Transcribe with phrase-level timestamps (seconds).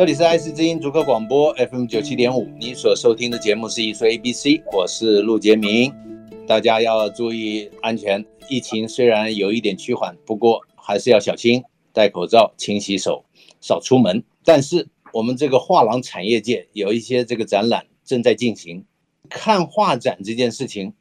[0.00, 5.92] 这里是爱思之音逐客广播 FM 九七点五，你所收听的节目是一说 A B C，我是陆杰明。
[6.46, 13.26] 大家要注意安全，疫情虽然有一点趋缓，不过还是要小心，戴口罩，勤洗手，
[13.60, 14.24] 少出门。
[14.42, 18.82] 但是我们这个画廊产业界有一些这个展览正在进行，
[19.28, 20.94] 看画展这件事情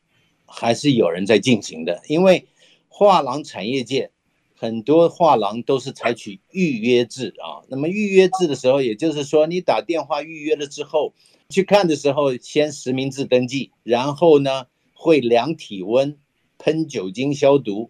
[0.46, 2.46] 还是有人在进行的，因为
[2.90, 4.12] 画廊产业界
[4.60, 7.64] 很多画廊都是采取预约制啊。
[7.70, 11.14] 那么预约制的时候，也就是说你打电话预约了之后，
[11.48, 16.18] 去看的时候先实名制登记，然后呢会量体温、
[16.58, 17.90] 喷酒精消毒、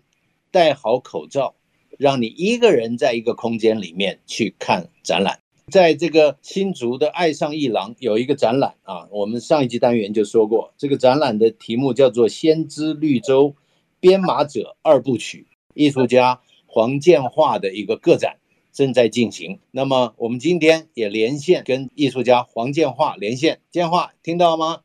[0.52, 1.56] 戴好口罩。
[1.98, 13.54] 让你一个人在一个空间里面去看展览，在这个新竹的爱上一郎有一个展览啊，我们上一集单元就说过，这个展览的题目叫做《先知绿洲
[14.00, 16.40] 编码者二部曲》，艺术家
[16.72, 18.38] 黄建化的一个个展
[18.72, 19.60] 正在进行。
[19.72, 24.82] 那么我们今天也连线跟艺术家黄建化连线，建化听到吗？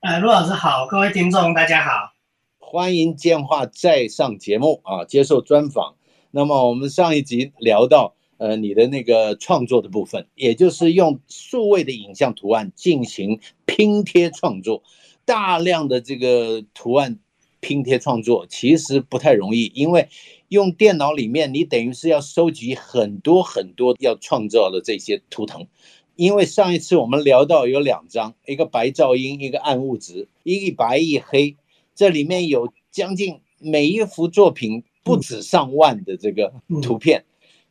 [0.00, 2.12] 呃，陆老师好，各位听众大家好，
[2.58, 5.96] 欢迎建化再上节目啊，接受专访。
[6.30, 14.82] 那么我们上一集聊到，呃，你的那个创作的部分，也就是用数位的影像图案进行拼贴创作，
[15.24, 17.18] 大量的这个图案
[17.60, 20.08] 拼贴创作其实不太容易，因为
[20.48, 25.66] 用电脑里面你等于是要收集很多很多要创造的这些图腾，
[26.14, 31.56] 因为上一次我们聊到有两张，一个白噪音，一个暗物质，一白一黑，
[31.94, 34.84] 这里面有将近每一幅作品。
[35.06, 36.52] 不止上万的这个
[36.82, 37.24] 图片，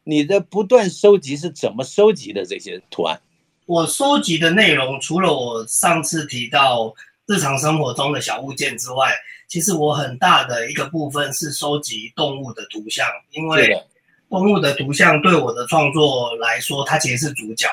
[0.06, 3.20] 你的不断收集是怎么收集的这些图案？
[3.66, 6.96] 我收集的内容除了我上次提到
[7.26, 9.12] 日常生活中的小物件之外，
[9.48, 13.76] 其实我很大的一个部分是收集动物的图像，因为
[14.30, 17.68] 动物的图像对我的创作来说，它其实是主角。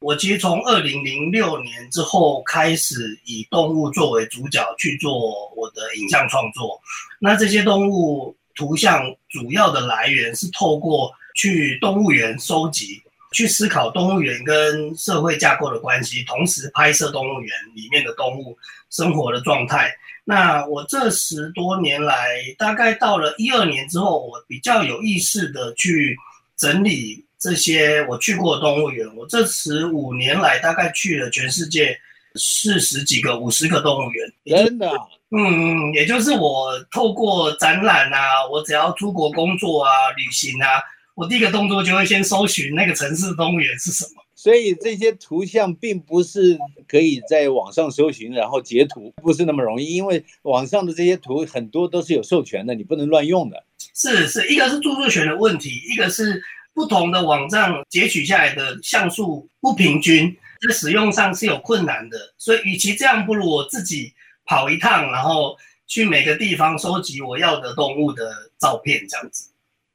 [0.00, 6.80] 我其实从二零零六年之后开始以动物作为主角去做我的影像创作，
[7.18, 8.36] 那这些动物。
[8.56, 13.00] 图像主要的来源是透过去动物园收集，
[13.32, 18.56] 去思考动物园跟社会架构的关系，同时拍摄动物园里面的动物
[18.90, 19.92] 生活的状态。
[20.24, 26.16] 那我这十多年来，大概到了一二年之后，我比较有意识的去
[26.56, 29.06] 整理这些我去过的动物园。
[29.16, 31.98] 我这十五年来，大概去了全世界
[32.34, 34.88] 四十几个、五十个动物园，真的。
[35.30, 40.82] 嗯，也就是我透过展览啊，我只要出国工作啊、旅行啊，
[41.20, 44.24] 我第一个动作就会先搜寻那个城市动物园是什么。
[44.34, 46.58] 所以这些图像并不是
[46.88, 53.62] 可以在网上搜寻，然后截图，不是那么容易，因为网上的这些图很多都是有授权的，你不能乱用的。
[53.94, 56.42] 是是，一个是著作权的问题，一个是
[56.72, 60.34] 不同的网站截取下来的像素不平均，
[60.66, 62.16] 在使用上是有困难的。
[62.38, 64.14] 所以，与其这样，不如我自己。
[64.46, 65.56] 跑一趟，然后
[65.86, 69.48] 去每个地方收集我要的动物的照片，这样子。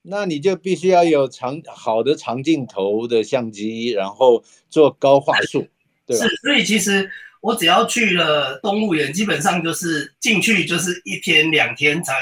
[0.08, 5.68] 那你就必须要有长好的长镜头的相机，然后做高画素，
[6.06, 6.28] 对吧？
[6.28, 7.10] 是，所以其实
[7.42, 12.14] 我只要去了动物园，基本上就是进去就是一天两天才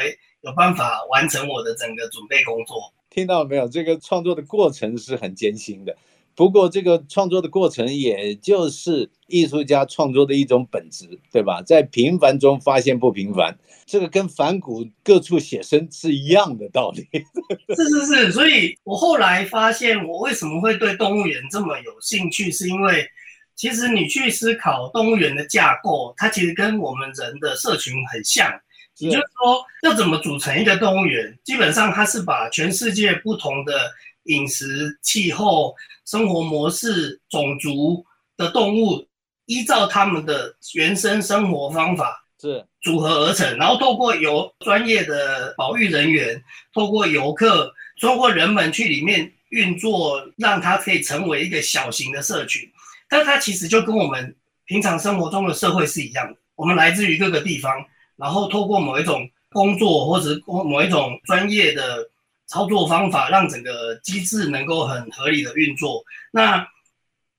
[0.41, 2.93] 有办法完成我的整个准备工作。
[3.09, 3.67] 听到没有？
[3.67, 5.95] 这个创作的过程是很艰辛的。
[6.35, 11.61] 不过，这个创作的过程，也就是艺术家创作的一种本质，对吧？
[11.61, 13.55] 在平凡中发现不平凡，
[13.85, 17.07] 这个跟梵谷各处写生是一样的道理。
[17.77, 23.07] 是是是，所以我后来发现，我为什么会对动物园这么有兴趣，是因为
[23.55, 28.51] 其实你去思考动物园的架构，它其实跟我们人的社群很像。
[28.97, 33.91] 也就是说，要怎么组成一个动物园，基本上它是把全世界不同的。
[34.25, 35.75] 饮食、气候、
[36.05, 38.05] 生活模式、种族
[38.37, 39.05] 的动物，
[39.45, 46.41] 依照他们的原生生活方法是组合而成，然后透过由专业的保育人员，
[46.73, 52.61] 透过游客，透过人们去里面运作，让它可以成为一个小型的社群。
[53.09, 54.35] 但它其实就跟我们
[54.65, 57.85] 平常生活中的社会是一样的，我们来自于各个地方，
[58.15, 62.09] 然后透过某一种工作或者某一种专业的。
[62.47, 66.03] 操作方法，让整个机制能够很合理的运作。
[66.31, 66.67] 那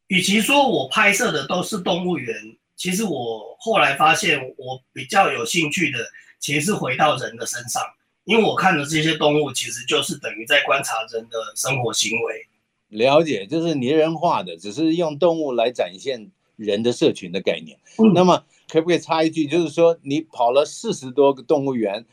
[0.08, 2.34] 与其说我拍摄的都是动物园，
[2.76, 5.98] 其实我后来发现，我比较有兴趣的
[6.38, 7.82] 其实是回到人的身上，
[8.24, 12.46] 因为我看的这些动物，其实就是等于在观察人的生活行为。
[12.88, 17.78] 了解，就是拟人化的，只是用动物来展现人的社群的概念。
[17.98, 22.04] 嗯、那么，可不可以插一句，就是说你跑了四十多个动物园，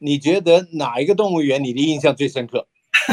[0.00, 2.66] 你觉得哪一个动物园你的印象最深刻？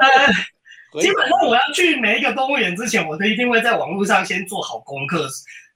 [0.00, 5.28] 呃基本上我要去每一个动物园之前，我都一定会在网络上先做好功课，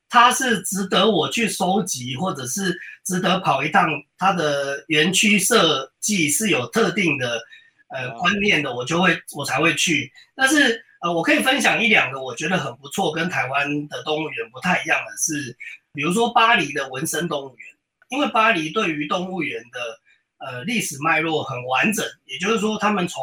[0.09, 2.73] 它是值得我去收集，或者是
[3.05, 7.43] 值得跑一趟，它的园区设计是有特定的
[7.89, 10.09] 呃观念的，我就会我才会去。
[10.37, 15.57] 但是呃，我可以分享一两个我觉得很不错，跟台湾的动物园不太一样的是，
[15.93, 17.67] 比如说巴黎的文森动物园，
[18.09, 23.23] 因为巴黎对于动物园的呃历史脉络很完整，也就是说他们从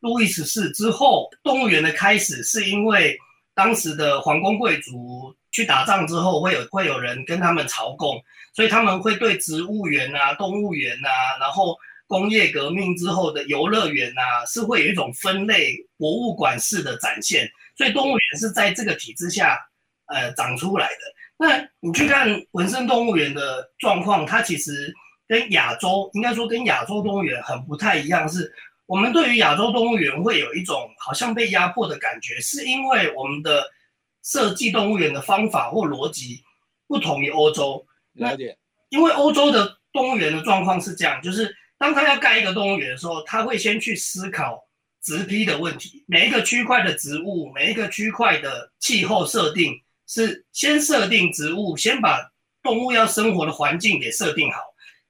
[0.00, 3.16] 路易十四之后，动物园的开始是因为
[3.54, 8.22] 当时的皇宫贵族去打仗之后，会有会有人跟他们朝贡，
[8.52, 17.48] 所以他们会对植物园啊、动物园啊，然后工业革命之后的游乐园啊，是会有一种分类博物馆式的展现。
[17.76, 19.58] 所以动物园是在这个体制下
[20.06, 21.15] 呃长出来的。
[21.38, 24.94] 那你去看文森动物园的状况，它其实
[25.28, 28.52] 跟亚洲应该说跟亚洲动物园很不太一样，是。
[28.86, 33.64] 我们对于亚洲动物园会有一种好像被压迫的感觉，是因为我们的
[34.22, 36.44] 设计动物园的方法或逻辑
[36.86, 37.84] 不同于欧洲。
[38.12, 38.56] 了解。
[38.90, 44.64] 因为欧洲的动物园的状况是这样，就是当他要盖一个动物园的时候，他会先去思考
[45.02, 49.74] 植被的问题，每一个区块的植物，每一个区块的气候设定
[50.06, 52.30] 是先设定植物，先把
[52.62, 54.60] 动物要生活的环境给设定好，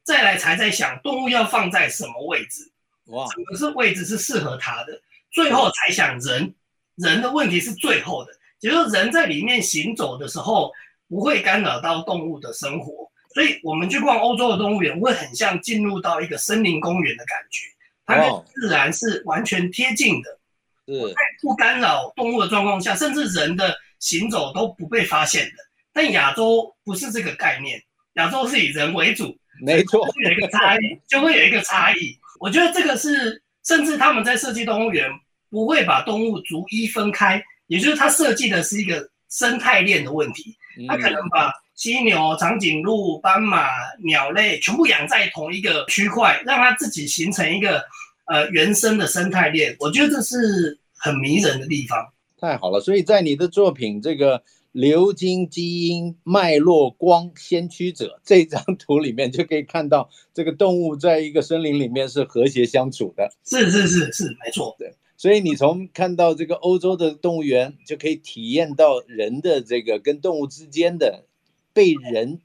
[0.02, 2.70] 再来才在想动物要放在什么位置。
[3.06, 5.00] 哇，什么是位置是适合它的，
[5.31, 6.54] 最后才想人，
[6.96, 10.72] 人的问题是最后的，也就是人在里面行走的时候
[11.08, 17.69] 不会干扰到动物的生活，所以我们去逛欧洲的动物园会很像进入到一个森林公园的感觉，
[18.04, 20.38] 它跟自然是完全贴近的，
[20.87, 23.76] 在不干扰动物的状况下，甚至人的
[24.06, 25.53] 行走都不被发现的。
[25.93, 27.82] 但亚洲不是这个概念，
[28.14, 32.17] 亚洲是以人为主，没错，会有一个差异，就会有一个差异。
[32.38, 35.11] 我觉得这个是，甚至他们在设计动物园
[35.50, 40.56] 不会把动物逐一分开，也就是他设计的是一个生态链的问题。
[40.87, 43.67] 他可能把犀牛、长颈鹿、斑马、
[44.05, 47.82] 鸟类全部养在同一个区块，让它自己形成一个
[48.26, 49.75] 呃原生的生态链。
[49.81, 52.06] 我觉得这是很迷人的地方。
[52.38, 54.42] 太好了，所以在你的作品这个。
[54.72, 63.32] 流经基因脉络光先驱者这张图里面就可以看到，这个动物在一个森林里面是和谐相处的。
[63.42, 64.76] 是是是是，没错。
[64.78, 71.24] 对，所以你从看到这个欧洲的动物园，就可以体验到人的这个跟动物之间的
[71.72, 72.42] 被人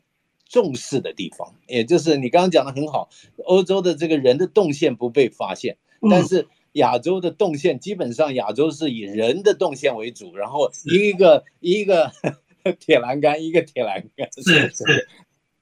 [0.48, 3.10] 重视的地方，也就是你刚刚讲的很好，
[3.44, 5.76] 欧洲的这个人的动线不被发现，
[6.10, 6.48] 但是。
[6.74, 12.12] 亚洲的动线基本上，亚洲是以人的动线为主，然后一个一个
[12.80, 14.30] 铁栏杆，一个铁栏杆。
[14.44, 15.08] 是是。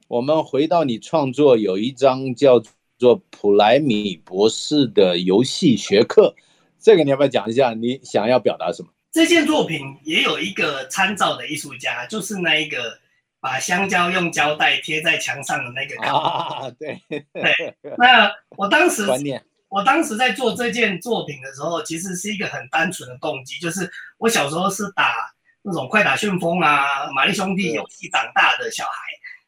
[0.08, 2.62] 我们回到你创作，有一张叫
[2.98, 6.36] 做普莱米博士的游戏学课，
[6.80, 7.74] 这个你要不要讲一下？
[7.74, 8.90] 你想要表达什么？
[9.12, 13.00] 这件作品也有一个参照的艺术家，就是那一个
[13.40, 16.00] 把香蕉用胶带贴在墙上的那个。
[16.02, 17.76] 啊，对对。
[17.98, 19.44] 那我当时观念。
[19.70, 25.14] 我当时在做这件作品的时候，其实是一个很单纯的动机，就是我小时候是打
[25.62, 28.92] 那种快打旋风啊、玛丽兄弟游戏长大的小孩。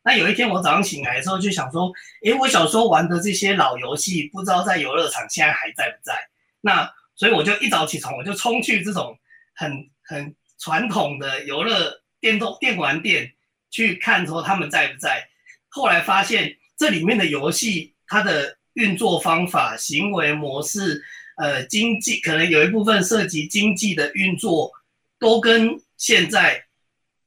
[0.03, 1.91] 那有一天我早上醒来的时候，就想说，
[2.23, 6.13] 诶，我小时候玩的这些老游戏，不知道在游乐场现在还在不在？
[6.61, 9.17] 那所以我就一早起床，我就冲去这种
[9.55, 13.33] 很很传统的游乐电动电玩店
[13.71, 15.27] 去看说他们在不在。
[15.69, 18.55] 后来发现这里面的游戏它的。
[18.73, 21.03] 运作方法、行为模式，
[21.35, 24.71] 呃，经济可能有一部分涉及经济的运作，
[25.19, 26.63] 都跟现在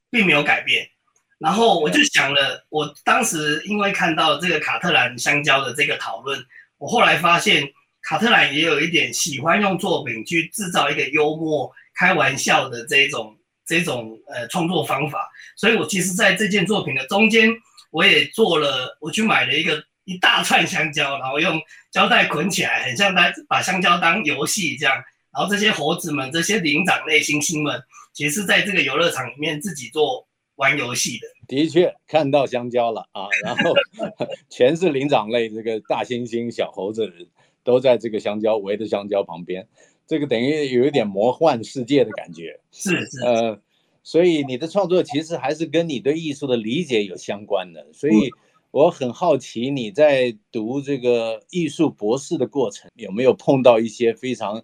[0.09, 0.89] 并没有改变。
[1.37, 6.43] 然后我就想了，我当时因为看到这个卡特兰香蕉的这个讨论，
[6.77, 7.67] 我后来发现
[8.01, 15.29] 卡特兰也有一点喜欢用作品去制造一个幽默、开玩笑的这种这种呃创作方法。
[15.55, 17.49] 所以我其实在这件作品的中间，
[17.91, 19.83] 我也做了，我去买了一个。
[20.05, 21.59] 一大串香蕉，然后用
[21.91, 24.95] 胶带捆起来，很像他把香蕉当游戏这样。
[25.31, 27.83] 然后这些猴子们、这些灵长类猩猩们，
[28.13, 31.27] 其实是在这个游乐场里面自己做玩游戏的。
[31.45, 33.73] 的确看到香蕉了啊，然后
[34.49, 37.11] 全是灵长类，这个大猩猩、小猴子
[37.65, 39.67] 都在这个香蕉围着香蕉旁边，
[40.07, 42.59] 这个等于有一点魔幻世界的感觉。
[42.71, 43.21] 是是。
[43.25, 43.59] 呃，
[44.03, 47.85] 所以你的创作其实还是跟你对艺术的理解有相关的。
[47.91, 48.29] 所以
[48.75, 54.63] 我很好奇你在读这个艺术博士的过程，有没有碰到一些非常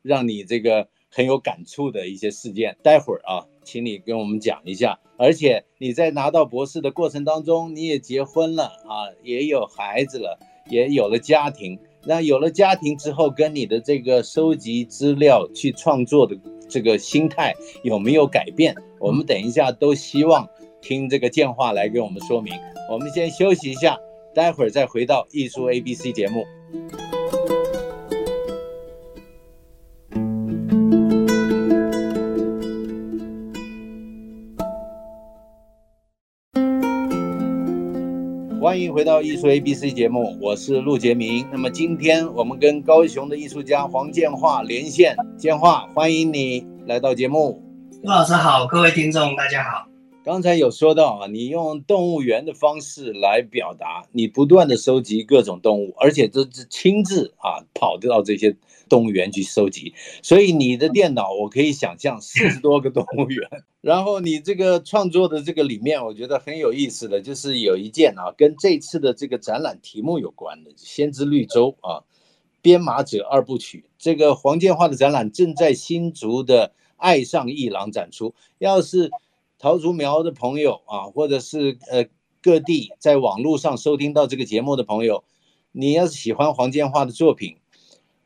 [0.00, 2.78] 让你这个很有感触的一些事件？
[2.82, 4.98] 待会儿啊，请你跟我们讲一下。
[5.18, 10.38] 而且你在拿到博士的过程当中，你也结婚了啊，也有孩子了，
[10.70, 11.78] 也有了家庭。
[12.06, 16.34] 那有了家庭之后，跟你的这个收集资料去创作的
[16.70, 17.54] 这个心态
[17.84, 18.74] 有没有改变？
[18.98, 20.48] 我们等一下都希望
[20.82, 22.52] 听这个建华来给我们说明。
[22.90, 23.96] 我们先休息一下，
[24.34, 26.44] 待会儿再回到艺术 ABC 节目。
[38.60, 41.46] 欢迎回到艺术 ABC 节目，我是陆杰明。
[41.52, 47.62] 那么今天我们跟高雄的艺术家黄建华连线，建华，欢迎你来到节目。
[48.02, 49.91] 陆老师好，各位听众大家好。
[50.24, 58.56] 刚才有说到啊，你用动物园的方式来表达，你不断的收集各种动物，而且都是亲自啊跑到这些。
[58.88, 63.48] 动物园去收集，所以你的电脑我可以想象四十多个动物园。
[63.80, 72.00] 然后你这个创作的这个里面，我觉得很有意思的就是有一件啊，跟这次的这个展览题目有关的《先知绿洲》啊，
[72.60, 73.84] 《编码者二部曲》。
[73.96, 78.34] 这个黄建华的展览正在新竹的爱上艺廊展出。
[78.58, 79.10] 要是
[79.62, 82.04] 桃竹苗的朋友啊，或者是呃
[82.42, 85.22] 各地在网络上收听到这个节目的朋友，
[85.70, 87.58] 你要是喜欢黄建华的作品。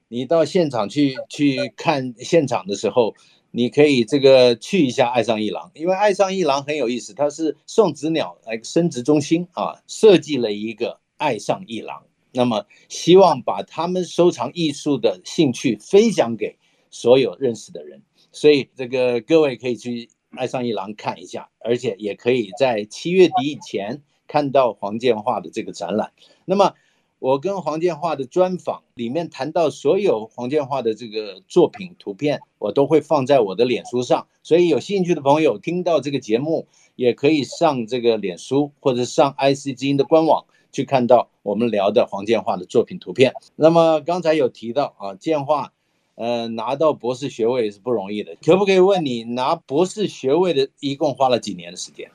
[0.09, 3.15] 你到现场去去看现场的时候，
[3.51, 12.03] 你可以这个去一下爱上一郎，因为爱上一郎很有意思，它是送子鸟来生殖中心啊，设计了一个爱上一郎，
[12.33, 16.57] 那么希望把他们收藏艺术的兴趣分享给
[16.89, 18.01] 所有认识的人，
[18.33, 26.13] 所以这个各位可以去爱上一郎看一下，而且也可以在七月底以前看到黄建华的这个展览，
[26.45, 26.75] 那么。
[27.19, 43.33] 我跟黄建华的专访里面谈到所有黄建华的这个作品图片，我都会放在我的脸书上，所以有兴趣的朋友听到这个节目，也可以上这个脸书或者上 IC 之音的官网去看到我们聊的黄建华的作品图片。
[43.57, 45.73] 那么刚才有提到啊，建华，
[46.17, 52.11] 呃，拿到博士学位是不容易的，可不可以问你拿博士学位的一共花了几年的时间？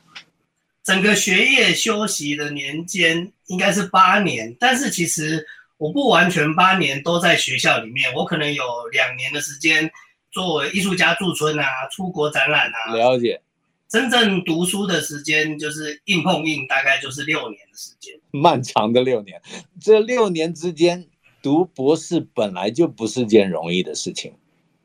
[0.84, 5.46] 整个学业休息的年间应该是八年，但是其实
[5.78, 9.90] 我不完全八年都在学校里面，我可能有两年的时间
[10.32, 12.96] 作为艺术家驻村啊，出国展览啊。
[12.96, 13.40] 了解。
[13.88, 18.18] 真正读书的时间就是硬碰硬，大概就是六年的时间。
[18.32, 19.40] 漫长的六年，
[19.82, 21.06] 这六年之间
[21.42, 24.34] 读博士本来就不是件容易的事情。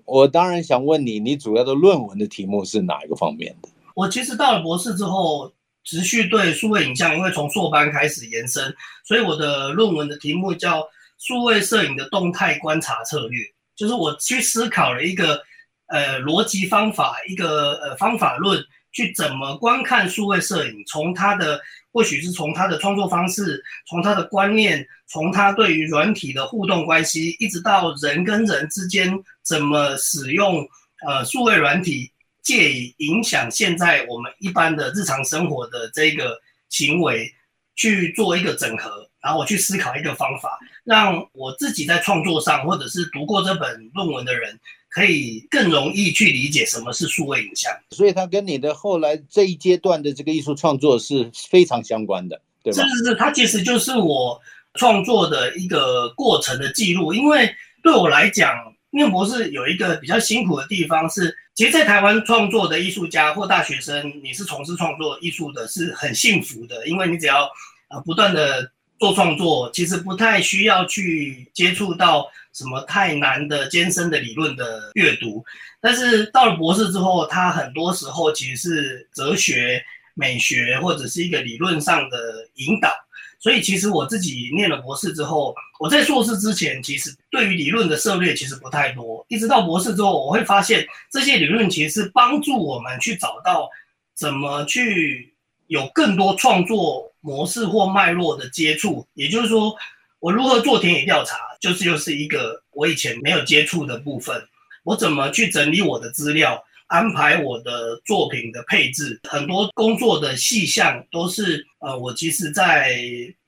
[0.05, 3.69] 我当然想问你，你主要的论文的题目是哪一个方面的？
[3.95, 5.53] 我其实到了博士之后。
[5.89, 10.81] 持续对数位影像，因为从硕班开始延伸，所以我的论文的题目叫
[11.17, 13.39] 《数位摄影的动态观察策略》，
[13.77, 15.41] 就是我去思考了一个
[15.87, 18.61] 呃逻辑方法，一个呃方法论，
[18.91, 21.61] 去怎么观看数位摄影，从它的
[21.97, 29.11] 或许是从他的创作方式，从他的观念，从他对于软体的互动关系，一直到人跟人之间
[29.43, 30.69] 怎么使用
[31.07, 32.13] 呃数位软体。
[32.43, 36.39] 借以影响现在我们一般的日常生活的这个
[36.69, 37.29] 行为
[37.75, 44.61] 去做一个整合，然后我去思考一个方法，让我自己在创作上，或者是读过这本论文的人，
[44.97, 47.71] 可以更容易去理解什么是数位影像。
[47.91, 52.83] 所以它跟你的后来这一阶段的这个艺术创作是非常相关的，对吧？
[52.83, 54.41] 是是是，它其实就是我
[54.73, 57.13] 创作的一个过程的记录。
[57.13, 58.57] 因为对我来讲，
[58.89, 61.37] 念博士有一个比较辛苦的地方是。
[61.57, 67.49] 其实，在台湾创作的艺术家或大学生，你是从事创作艺术的，是很幸福的，因为你只要
[67.89, 75.45] 呃不断的做创作，其实不太需要去接触到什么太难的艰深的理论的阅读。
[75.81, 79.83] 但是到了博士之后，他很多时候其实是哲学、
[80.15, 82.91] 美学或者是一个理论上的引导。
[83.39, 89.25] 所以其实我自己念了博士之后，我在硕士之前，其实对于理论的涉猎其实不太多。
[89.29, 93.69] 一直到博士之后，我会发现这些理论其实是帮助我们去找到
[94.15, 95.33] 怎么去
[95.69, 99.07] 有更多创作模式或脉络的接触。
[99.15, 99.75] 也就是说，
[100.21, 104.43] 我如何做田野调查，就是又是一个我以前没有接触的部分。
[104.85, 106.63] 我怎么去整理我的资料？
[106.89, 112.97] 安排我的作品的配置，很多工作的细项都是呃，我其实在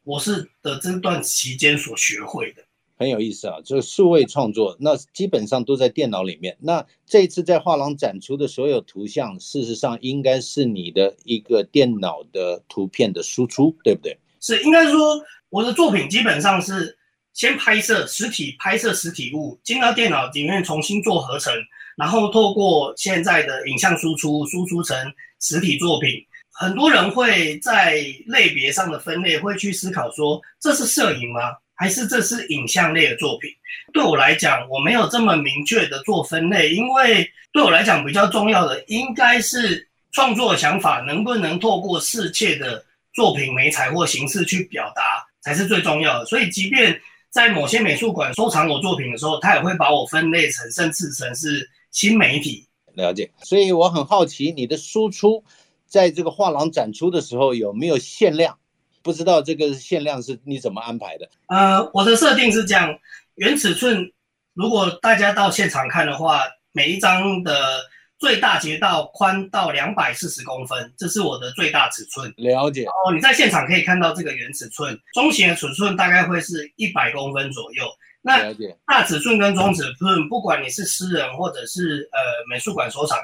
[0.02, 2.62] 博士的这段期间所学会的。
[2.98, 6.56] 很有意思啊，这个数位创作，那基本上都在电脑里面。
[6.60, 14.18] 那这次在画廊展出的所有图像，事实上应该是你的一个电脑的图片的输出，对不对？
[14.40, 16.98] 是，应该说我的作品基本上是
[17.34, 21.52] 先拍摄实体，拍摄实体物，进到电脑里面重新做合成，
[21.96, 24.96] 然后透过现在的影像输出，输出成
[25.40, 26.10] 实体作品。
[26.50, 31.40] 很多人会在类别上的分类会去思考说，这是摄影吗？
[31.78, 33.48] 还是这是影像类的作品？
[33.92, 46.26] 对我来讲，我没有这么明确的做分类，因为对我来讲比较重要的应该是创作想法能不能透过世界的作品媒材或形式去表达，才是最重要的。
[46.26, 52.66] 所以，即便在某些美术馆收藏我作品的时候，他也会把我分类成甚至成是新媒体。
[52.94, 53.30] 了解。
[53.42, 55.44] 所以我很好奇，你的输出
[55.86, 58.58] 在这个画廊展出的时候有没有限量？
[59.02, 61.28] 不知道这个限量是你怎么安排的？
[61.46, 62.98] 呃，我的设定是这样，
[63.36, 64.12] 原尺寸，
[64.54, 67.80] 如果大家到现场看的话，每一张的
[68.18, 72.32] 最大截到宽到两百四十公分，这是我的最大尺寸。
[72.36, 72.84] 了解。
[72.84, 77.84] 哦，你在现场可以看到这个原尺寸，中型的尺寸大概会是一百公分左右。
[78.20, 78.52] 那
[78.84, 82.18] 大尺寸跟中尺寸，不管你是私人或者是呃
[82.50, 83.16] 美术馆收藏，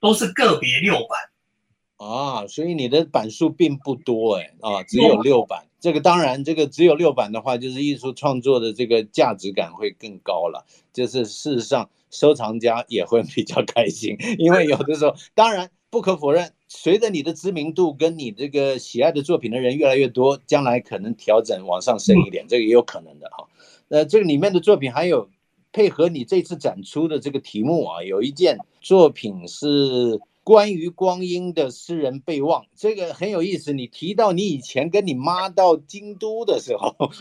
[0.00, 1.18] 都是个别六版。
[1.98, 5.64] 啊，所以你的版数并不多哎，啊，只有六版。
[5.80, 10.64] 这个当然，这个只有六版的话，就是艺术创作的这个价值感会更高了。
[10.92, 23.48] 就是事实上，收藏家也会比较开心，因为有的时候，当然不可否认，随着你的知名度跟你这个喜爱的作品的人越来越多，将来可能调整往上升一点，这个也有可能的哈。
[23.88, 25.28] 那，这个里面的作品还有
[25.72, 30.20] 配合你这次展出的这个题目啊，有一件作品是。
[30.48, 33.74] 关于光阴的诗人备忘，这个很有意思。
[33.74, 37.12] 你提到你以前跟你妈到京都的时候，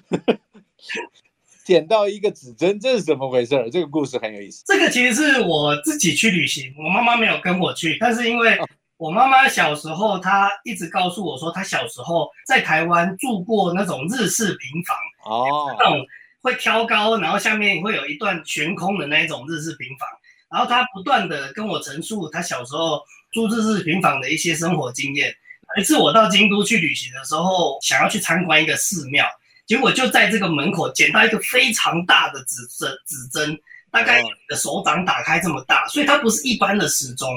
[1.66, 3.70] 捡到一个指针，这是怎么回事？
[3.70, 4.64] 这个故事很有意思。
[4.66, 8.58] 这个其实是我自己去旅行，我妈妈没有跟我去，但是因为
[8.96, 16.08] 我妈妈小时候，她一直告诉我说，她小时候在台湾住过那种日式平房哦，那种
[16.40, 20.08] 会挑高，然后下面会有一段悬空的那种日式平房，
[20.50, 23.02] 然后他不断的跟我陈述他小时候。
[23.34, 25.36] 住日式平房的一些生活经验。
[25.76, 29.28] 有一次我到京都去旅行的时候，想要去参观一个寺庙，
[29.66, 33.60] 结果就在这个门口捡到一个非常大的指针，指针
[33.92, 37.30] 大概你的手掌打开这么大，所以它不是一般的时钟，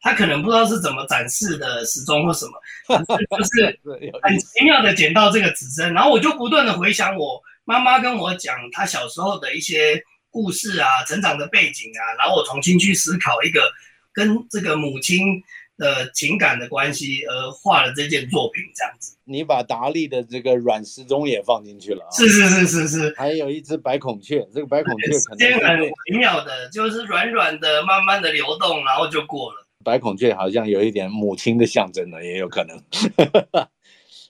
[0.00, 2.52] 它可能不知道是怎么展示的时钟或什么，
[3.38, 3.80] 就是
[4.20, 10.02] 很奇妙的捡到这个指针，然后我就不断的回想我妈妈跟我讲她小时候的一些
[10.36, 13.60] 故事啊，成长的背景啊，然后我重新去思考一个。
[14.16, 15.42] 跟这个母亲
[15.76, 19.14] 的情感的关系而画了这件作品，这样子。
[19.24, 22.10] 你把达利的这个软时钟也放进去了啊？
[22.16, 23.14] 是是是是是。
[23.14, 29.66] 还有一只白孔雀，这个白孔雀可能很奇妙的，就是软软的，慢慢的流动，然后就过了。
[29.84, 32.82] 白孔雀好像有一点母亲的象征呢，也有可能。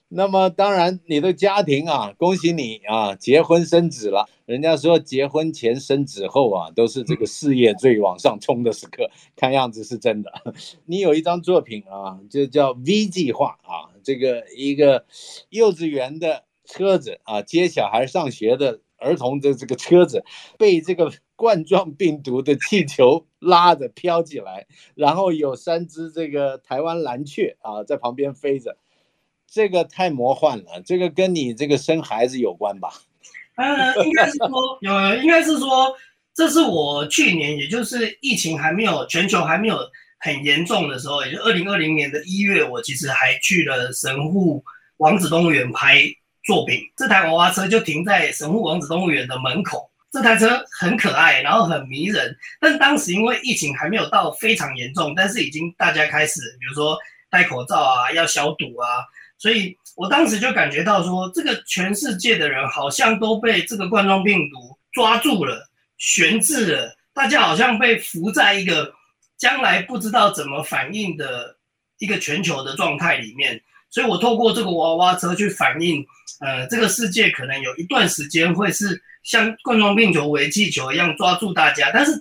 [0.09, 4.25] 那么当然，你的家庭啊，恭喜你啊，结婚生子了。
[4.45, 10.31] 人家说结婚前生子后啊，都是这个事业最往上冲的时刻，看样子是真的。
[10.85, 15.05] 你有一张作品啊，就叫 V 计划啊，这个一个
[15.49, 20.23] 幼稚园的车子啊，接小孩上学的儿童的这个车子，
[20.57, 28.77] 被这个冠状病毒的气球拉着飘起来，然后有三只这个台湾蓝雀啊在旁边飞着。
[29.49, 32.89] 这个太魔幻了，这个跟你这个生孩子有关吧？
[33.55, 35.95] 嗯，应该是说有，应该是说，
[36.35, 39.79] 这是我去年，也就是疫情还没有全球还没有
[40.19, 44.63] 很严重的时候，也就二零二零年的一月，我其实还去了神户
[44.97, 46.03] 王子动物园拍
[46.45, 46.79] 作品。
[46.95, 52.37] 这台娃娃车就停在神户王子动物园的门口，这台车很可爱，然后很迷人。
[52.59, 56.95] 但当时因为疫情还没有到非常严重，但是已经大家开始，比如说
[57.31, 59.01] 戴口罩啊，要消毒啊。
[59.37, 68.91] 所以我当时就感觉到说，这个全世界的人好像都被这个冠状病毒抓住了、悬置了，大家好像被浮在一个
[69.37, 71.55] 将来不知道怎么反应的
[71.99, 73.61] 一个全球的状态里面。
[73.91, 76.05] 所以我透过这个娃娃车去反映，
[76.39, 82.11] 呃，这个世界可能有一段时间会是像冠状病毒为气球一样抓住大家，但是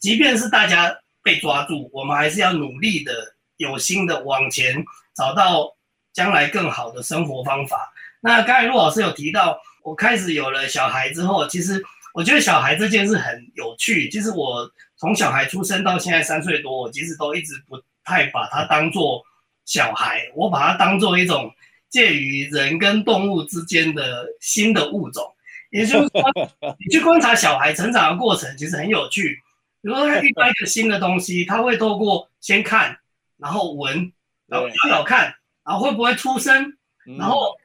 [0.00, 4.84] 即便是大家被抓住，我们还是要努力的、有心的往前
[5.16, 5.74] 找到。
[6.12, 7.92] 将来更好的生活方法。
[8.20, 11.82] 那刚才陆老师有提到，我开始有了小孩之后，其实
[12.14, 14.08] 我觉得小孩这件事很有趣。
[14.08, 19.22] 其实我从小孩出生到现在三岁多，我其实都一直不太把他当做
[19.64, 21.52] 小孩，我把他当做一种
[21.88, 25.24] 介于人跟动物之间的新的物种。
[25.70, 26.22] 也就是说，
[26.78, 29.40] 你去观察小孩成长的过程，其实很有趣。
[29.80, 32.98] 比如说他遇到一个新的东西，他会透过先看，
[33.38, 34.12] 然后闻，
[34.46, 36.76] 然后咬咬看，然后会不会出声，
[37.18, 37.56] 然后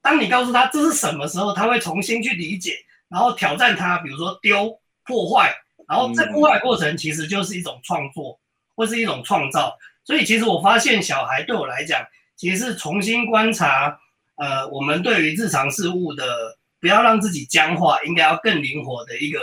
[0.00, 2.76] 当你告诉他这是什么时候，他会重新去理解，
[3.08, 5.54] 然后挑战他，比如说丢破坏，
[5.88, 8.38] 然后这破坏过程其实就是一种创作，
[8.74, 9.76] 或是一种创造。
[10.04, 12.04] 所以其实我发现小孩对我来讲，
[12.36, 13.98] 其实是重新观察，
[14.36, 19.40] 呃，我们对于日常事物的，不要让自己僵化，应该要更灵活的一个。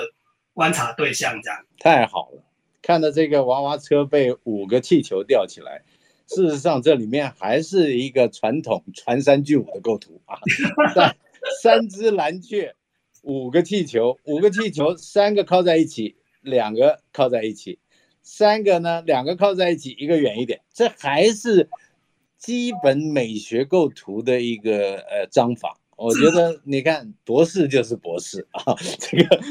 [0.52, 2.43] 观察对象这样太好了，
[2.82, 5.82] 看到这个娃娃车被五个气球吊起来，
[6.30, 10.39] 事实上这里面还是一个传统传三聚五的构图啊，
[11.62, 12.76] 三只蓝雀，
[13.24, 17.80] 五个气球，五个气球，三个靠在一起，两个靠在一起，
[18.22, 21.68] 三个呢，两个靠在一起，一个远一点，这还是
[22.38, 25.79] 基本美学构图的一个呃章法。
[25.99, 29.41] 我觉得你看，博士就是博士啊，这个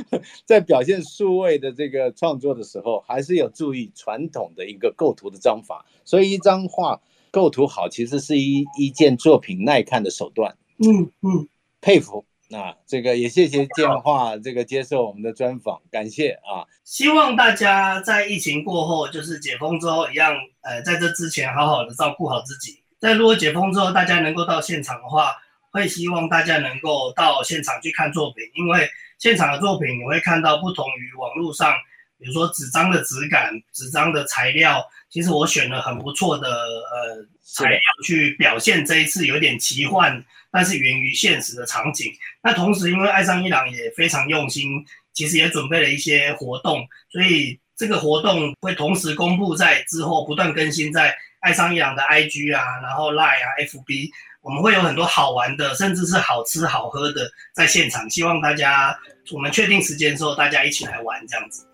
[0.47, 5.85] 在表现数位的这个创作的时候，还是有注意传统的一个构图的章法。
[6.07, 6.99] 所以一张画
[7.31, 10.57] 构图好，其实是一一件作品耐看的手段。
[10.79, 11.47] 嗯嗯，
[11.83, 12.25] 佩服。
[12.49, 16.65] 那这个也谢谢建化这个接受我们的专访，感谢啊。
[16.83, 22.79] 希望大家在疫情过后，就是解封之后一样，呃，在这之前好好的照顾好自己。
[22.99, 25.37] 在如果解封之后，大家能够到现场的话。
[25.71, 31.75] 会希望大家能够到现场去看作品，因为现场的作品你会看到不同于网络上，
[32.19, 34.85] 比如说纸张的质感、纸张的材料。
[35.11, 42.13] 其实我选了很不错的呃材料去表现这一次有点奇幻，但是源于现实的场景。
[42.43, 54.11] 那同时，因为爱上伊朗也非常用心，其实也准备了一些活动，所以这个活动会同时公布在之后，不断更新在爱上伊朗的 IG 啊，然后 Line 啊、FB。
[54.49, 58.97] 我们会有很多好玩的，甚至是好吃好喝的在现场，希望大家
[59.31, 61.67] 我们确定时间之后，大家一起来玩这样子。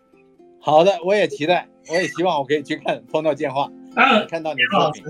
[0.60, 5.04] 好的，我也期待，我也希望我可以去看碰到建化，嗯，看到你的作品。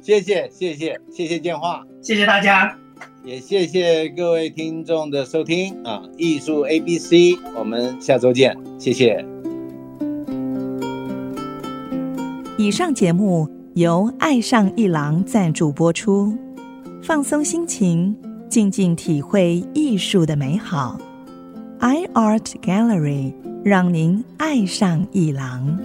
[0.00, 2.74] 谢谢，谢谢，谢谢建化，谢谢大家，
[3.22, 6.02] 也谢谢各位听众的收听啊！
[6.16, 9.22] 艺术 A B C，我们下周见，谢谢。
[12.56, 16.49] 以上节目由爱上一郎赞助播出。
[17.02, 18.14] 放松心情，
[18.48, 20.98] 静静体会艺术的美好。
[21.80, 23.32] iArt Gallery
[23.64, 25.78] 让您爱上艺廊。